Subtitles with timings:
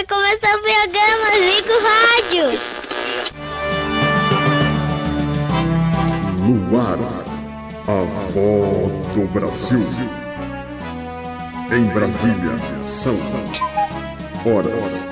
[0.00, 2.46] vai começar o programa Zico Rádio.
[6.38, 6.98] No ar,
[7.86, 8.02] a
[8.32, 9.86] voz do Brasil.
[11.72, 13.14] Em Brasília, são
[14.46, 15.10] horas.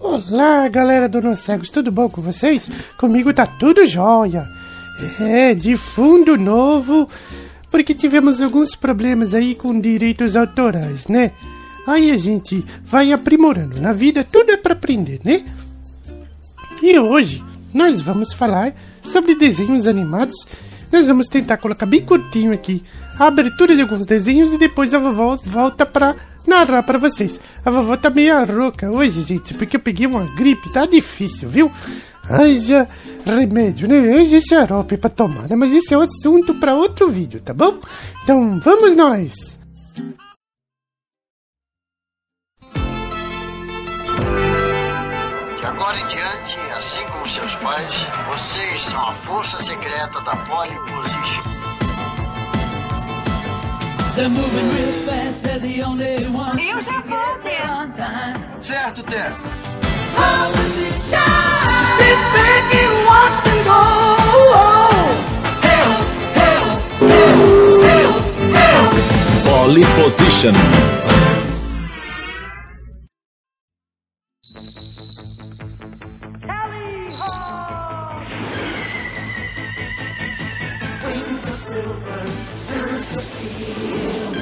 [0.00, 2.90] Olá, galera do Não Cegos, tudo bom com vocês?
[2.96, 4.46] Comigo tá tudo jóia.
[5.20, 7.08] É, de fundo novo,
[7.70, 11.32] porque tivemos alguns problemas aí com direitos autorais, né?
[11.86, 13.80] Aí a gente vai aprimorando.
[13.80, 15.42] Na vida tudo é para aprender, né?
[16.82, 20.46] E hoje nós vamos falar sobre desenhos animados.
[20.92, 22.84] Nós vamos tentar colocar bem curtinho aqui
[23.18, 26.14] a abertura de alguns desenhos e depois a vovó volta para
[26.46, 27.40] narrar para vocês.
[27.64, 31.70] A vovó tá meio rouca hoje, gente, porque eu peguei uma gripe, tá difícil, viu?
[32.28, 32.88] Haja
[33.24, 33.98] remédio, né?
[34.18, 35.56] Haja xarope pra tomar, né?
[35.56, 37.78] Mas esse é assunto para outro vídeo, tá bom?
[38.22, 39.32] Então vamos nós!
[45.58, 50.76] De agora em diante, assim como seus pais, vocês são a força secreta da Pole
[50.90, 51.42] Position.
[54.14, 56.62] They're moving real fast, they're the only ones.
[56.62, 58.62] Eu já vou ter.
[58.62, 59.32] Certo, Tess?
[69.44, 70.54] Poly position.
[76.40, 77.32] Tally ho!
[81.04, 82.22] Wings of silver,
[82.68, 84.32] birds of steel.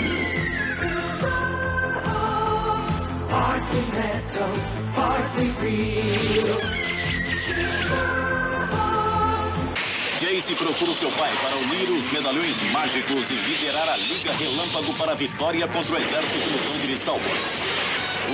[4.00, 4.52] metal,
[4.96, 6.60] hardly real.
[10.20, 15.12] Jace procura seu pai para unir os medalhões mágicos e liderar a Liga Relâmpago para
[15.12, 17.40] a vitória contra o exército do de Salvos.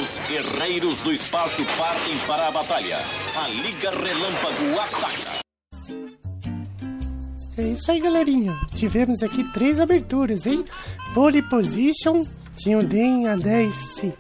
[0.02, 2.98] Os guerreiros do espaço partem para a batalha.
[3.34, 5.40] A Liga Relâmpago ataca.
[7.58, 8.52] É isso aí, galerinha.
[8.76, 10.64] Tivemos aqui três aberturas, hein?
[11.14, 12.22] Pole Position,
[12.56, 14.14] tinha o Den a 10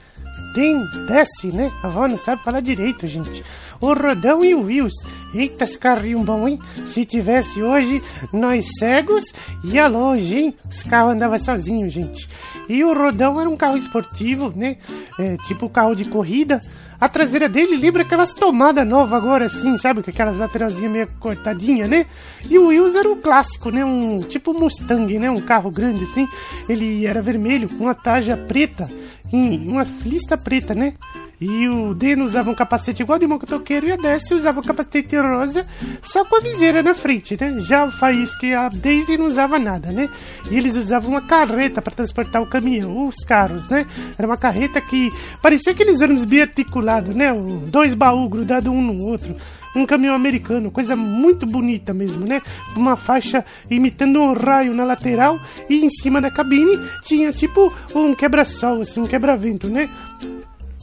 [0.56, 1.70] Rodin desce, né?
[1.82, 3.44] A avó não sabe falar direito, gente.
[3.78, 4.94] O Rodão e o Wills.
[5.34, 6.58] Eita, esse carrinho bom, hein?
[6.86, 8.02] Se tivesse hoje,
[8.32, 10.54] nós cegos ia longe, hein?
[10.68, 12.26] Os carros andavam sozinhos, gente.
[12.70, 14.78] E o Rodão era um carro esportivo, né?
[15.18, 16.58] É, tipo carro de corrida.
[16.98, 20.02] A traseira dele lembra aquelas tomadas novas agora, assim, sabe?
[20.02, 22.06] Com aquelas lateralzinhas meio cortadinha, né?
[22.48, 23.84] E o Wills era o um clássico, né?
[23.84, 25.30] Um tipo Mustang, né?
[25.30, 26.26] Um carro grande, assim.
[26.66, 28.88] Ele era vermelho com a tarja preta
[29.32, 30.94] uma lista preta, né?
[31.38, 35.16] E o Deno usava um capacete igual de motoqueiro e a Daisy usava um capacete
[35.16, 35.66] rosa,
[36.00, 37.60] só com a viseira na frente, né?
[37.60, 40.08] Já o Faísca e a Daisy não usava nada, né?
[40.50, 43.84] E eles usavam uma carreta para transportar o caminhão, os carros, né?
[44.16, 45.10] Era uma carreta que
[45.42, 47.34] parecia aqueles ônibus bem articulados, né?
[47.66, 49.36] Dois baús grudados um no outro.
[49.76, 52.40] Um caminhão americano, coisa muito bonita mesmo, né?
[52.74, 55.38] Uma faixa imitando um raio na lateral
[55.68, 59.88] e em cima da cabine tinha tipo um quebra-sol, assim, um quebra-vento, né?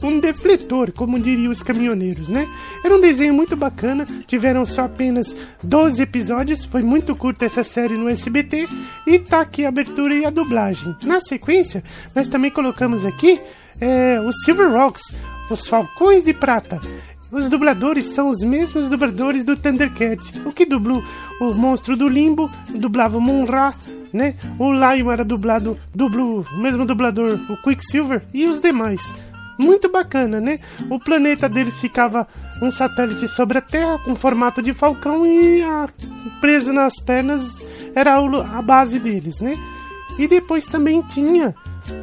[0.02, 2.46] um defletor, como diriam os caminhoneiros, né?
[2.84, 7.94] Era um desenho muito bacana, tiveram só apenas 12 episódios, foi muito curta essa série
[7.94, 8.68] no SBT,
[9.06, 10.94] e tá aqui a abertura e a dublagem.
[11.02, 11.82] Na sequência,
[12.14, 13.40] nós também colocamos aqui
[13.80, 15.14] é, os Silver Rocks,
[15.50, 16.80] os Falcões de Prata.
[17.34, 20.40] Os dubladores são os mesmos dubladores do Thundercat.
[20.46, 21.02] O que dublou
[21.40, 23.74] o monstro do Limbo, dublava o Monra,
[24.12, 24.36] né?
[24.56, 29.12] O Lion era dublado, dublou o mesmo dublador, o Quicksilver e os demais.
[29.58, 30.60] Muito bacana, né?
[30.88, 32.28] O planeta deles ficava
[32.62, 35.88] um satélite sobre a Terra com formato de falcão e a,
[36.40, 37.42] preso nas pernas
[37.96, 39.56] era a base deles, né?
[40.20, 41.52] E depois também tinha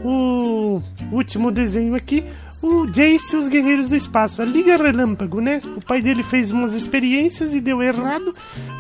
[0.04, 2.26] o último desenho aqui,
[2.62, 5.62] o Jace e os Guerreiros do Espaço, a Liga Relâmpago, né?
[5.76, 8.32] O pai dele fez umas experiências e deu errado,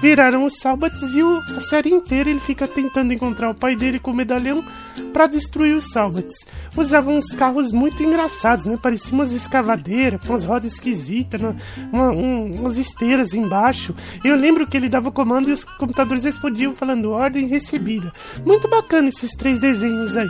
[0.01, 3.99] viraram os Salbats e o- a série inteira ele fica tentando encontrar o pai dele
[3.99, 4.63] com o medalhão
[5.11, 6.45] para destruir os Salbats.
[6.77, 8.77] Usavam uns carros muito engraçados, né?
[8.81, 11.55] Pareciam umas escavadeiras, com as rodas esquisitas, né?
[11.91, 13.95] uma, um- umas esteiras embaixo.
[14.23, 18.11] Eu lembro que ele dava comando e os computadores explodiam falando ordem recebida.
[18.45, 20.29] Muito bacana esses três desenhos aí.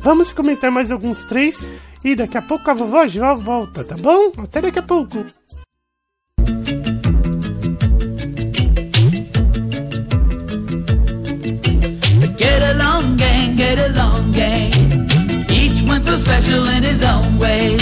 [0.00, 1.62] Vamos comentar mais alguns três
[2.04, 4.32] e daqui a pouco a vovó já volta, tá bom?
[4.38, 5.24] Até daqui a pouco.
[12.38, 14.70] Get along, gang, get along, gang.
[15.48, 17.76] Each one so special in his own way.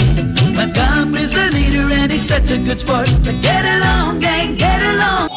[0.53, 3.09] Montgomery's the leader and such a good sport.
[3.23, 5.29] But get along, gang, get along.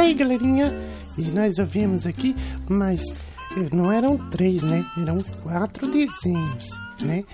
[0.00, 0.72] Aí, galerinha,
[1.16, 2.34] e nós ouvimos aqui,
[2.68, 3.00] mas
[3.56, 4.84] eh, não eram três, né?
[4.96, 6.70] Eram quatro desenhos,
[7.00, 7.24] né?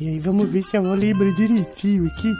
[0.00, 2.32] E aí vamos ver se eu lembro direitinho aqui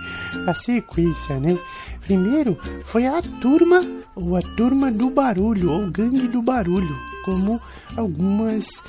[0.47, 1.59] a sequência, né?
[2.03, 3.81] Primeiro foi a turma,
[4.15, 6.95] ou a turma do barulho, ou gangue do barulho,
[7.25, 7.61] como
[7.97, 8.83] algumas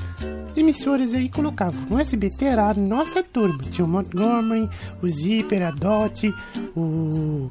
[0.55, 1.79] emissoras aí colocavam.
[1.89, 3.63] No SBT era a nossa turma.
[3.71, 4.69] Tinha o Montgomery,
[5.01, 6.33] o Zipper, a Dot,
[6.75, 7.49] o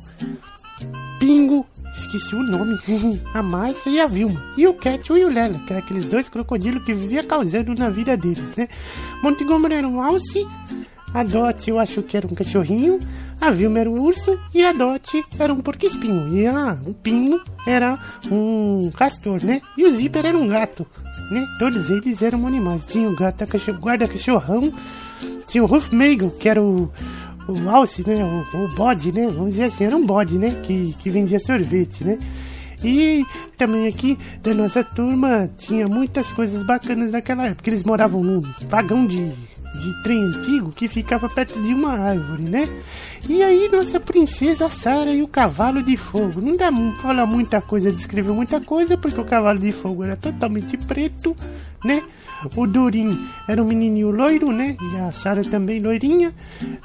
[1.18, 2.78] Pingo, esqueci o nome,
[3.34, 4.44] a Márcia e a Vilma.
[4.56, 7.88] E o Cat e o Lela, que eram aqueles dois crocodilos que vivia causando na
[7.88, 8.68] vida deles, né?
[9.22, 10.46] Montgomery era um alce,
[11.14, 12.98] a Dot eu acho que era um cachorrinho,
[13.40, 16.28] a Vilma era um urso e a Dot era um porco-espinho.
[16.36, 17.98] E a, o Pingo era
[18.30, 19.60] um castor, né?
[19.76, 20.86] E o Zipper era um gato,
[21.30, 21.44] né?
[21.58, 22.86] Todos eles eram animais.
[22.86, 24.72] Tinha o gato guarda-cachorrão,
[25.46, 26.90] tinha o Ruffmagel, que era o,
[27.48, 28.24] o alce, né?
[28.24, 29.28] O, o bode, né?
[29.28, 30.60] Vamos dizer assim, era um bode, né?
[30.62, 32.18] Que, que vendia sorvete, né?
[32.84, 33.24] E
[33.56, 37.68] também aqui da nossa turma tinha muitas coisas bacanas naquela época.
[37.68, 42.68] Eles moravam num vagão de, de trem antigo que ficava perto de uma árvore, né?
[43.28, 46.40] E aí nossa princesa Sara e o cavalo de fogo.
[46.40, 50.16] Não dá pra falar muita coisa, descrever muita coisa, porque o cavalo de fogo era
[50.16, 51.36] totalmente preto,
[51.84, 52.02] né?
[52.54, 54.76] O Dorim era um menininho loiro, né?
[54.80, 56.34] E a Sara também loirinha.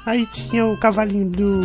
[0.06, 1.60] Aí tinha o cavalinho do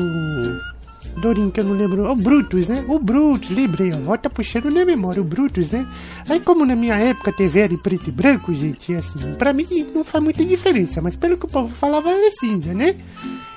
[1.21, 2.09] Dorim, que eu não lembro.
[2.09, 2.83] O Brutus, né?
[2.87, 5.85] O Brutus, lembrei, a avó puxando na memória, o Brutus, né?
[6.29, 9.65] Aí, como na minha época TV era em preto e branco, gente, assim, pra mim
[9.93, 12.95] não faz muita diferença, mas pelo que o povo falava era cinza, né?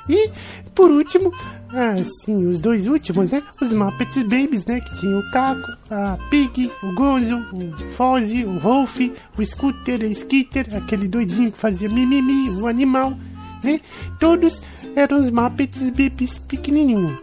[0.08, 0.30] E,
[0.74, 1.32] por último,
[1.72, 3.42] assim, os dois últimos, né?
[3.60, 4.80] Os Muppets Babies, né?
[4.80, 8.98] Que tinha o Caco, a Pig, o Gonzo, o Fozzie, o Rolf,
[9.36, 13.12] o Scooter, o Skitter, aquele doidinho que fazia mimimi, o animal,
[13.62, 13.80] né?
[14.18, 14.60] Todos
[14.96, 17.18] eram os Muppets Babies pequenininhos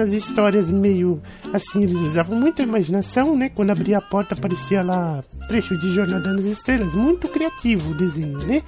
[0.00, 1.20] as histórias meio
[1.52, 3.48] assim, eles usavam muita imaginação, né?
[3.48, 8.38] Quando abria a porta aparecia lá trecho de Jornada nas Estrelas, muito criativo o desenho,
[8.46, 8.62] né?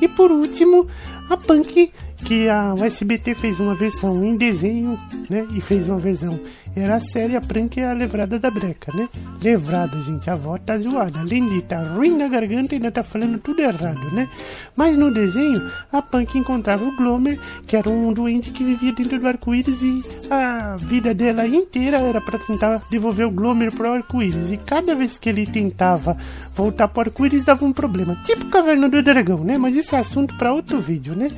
[0.00, 0.86] E por último,
[1.28, 1.92] a Punk,
[2.24, 4.98] que a SBT fez uma versão em desenho,
[5.28, 5.46] né?
[5.54, 6.40] E fez uma versão.
[6.74, 9.08] Era a série A Punk e a Levrada da Breca, né?
[9.42, 11.18] Levrada, gente, a avó tá zoada.
[11.20, 14.28] Além de tá ruim na garganta, ainda tá falando tudo errado, né?
[14.76, 15.60] Mas no desenho,
[15.92, 20.02] a Punk encontrava o Glomer, que era um doente que vivia dentro do arco-íris e
[20.30, 24.50] a vida dela inteira era para tentar devolver o Glomer pro arco-íris.
[24.50, 26.16] E cada vez que ele tentava
[26.54, 28.16] voltar pro arco-íris, dava um problema.
[28.24, 29.56] Tipo Caverna do Dragão, né?
[29.58, 31.30] Mas isso é assunto para outro vídeo, né?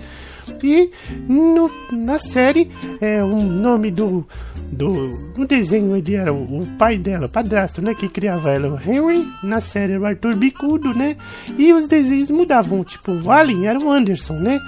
[0.63, 0.91] E
[1.29, 2.71] no, na série,
[3.01, 4.27] é, o nome do,
[4.71, 7.95] do, do desenho ele era o, o pai dela, o padrasto, né?
[7.95, 9.27] Que criava ela, o Henry.
[9.43, 11.17] Na série era o Arthur Bicudo, né?
[11.59, 14.59] E os desenhos mudavam, tipo, o Alien era o Anderson, né?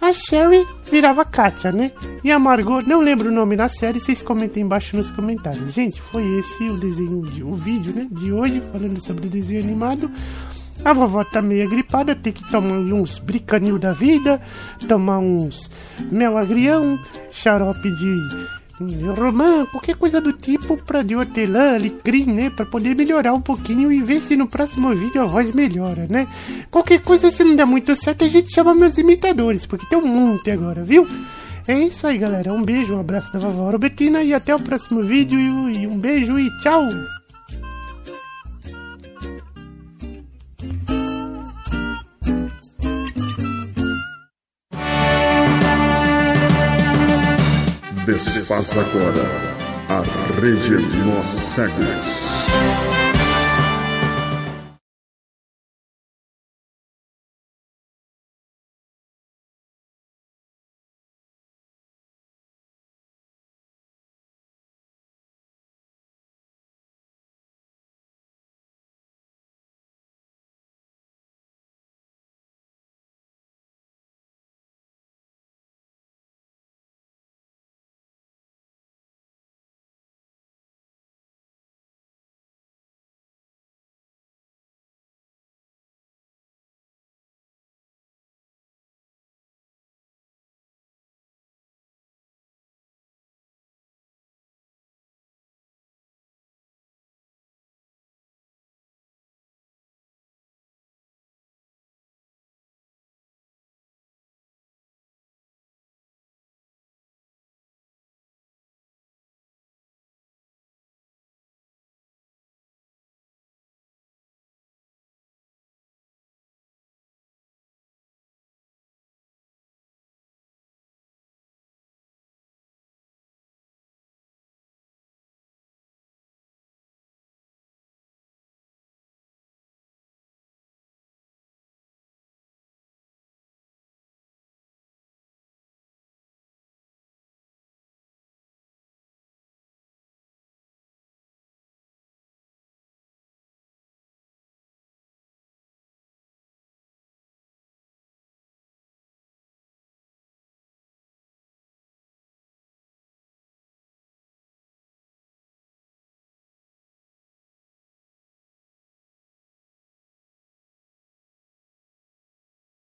[0.00, 1.90] A Sherry virava Katia, né?
[2.22, 5.72] E a Margot, não lembro o nome na série, vocês comentem embaixo nos comentários.
[5.72, 8.06] Gente, foi esse o desenho, de, o vídeo, né?
[8.10, 10.10] De hoje, falando sobre desenho animado.
[10.84, 14.40] A vovó tá meio gripada, tem que tomar uns bricanil da vida,
[14.86, 15.70] tomar uns
[16.12, 16.98] mel agrião,
[17.32, 18.64] xarope de
[19.18, 22.50] romã, qualquer coisa do tipo pra de hortelã, alecrim, né?
[22.50, 26.26] Pra poder melhorar um pouquinho e ver se no próximo vídeo a voz melhora, né?
[26.70, 30.06] Qualquer coisa, se não der muito certo, a gente chama meus imitadores, porque tem um
[30.06, 31.06] monte agora, viu?
[31.66, 32.52] É isso aí, galera.
[32.52, 35.38] Um beijo, um abraço da vovó Robertina e até o próximo vídeo.
[35.70, 36.82] E um beijo e tchau!
[48.14, 49.24] Desfaça agora
[49.88, 52.53] a Rede Mossegas.